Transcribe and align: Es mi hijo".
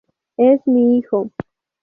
Es 0.37 0.65
mi 0.65 0.97
hijo". 0.97 1.29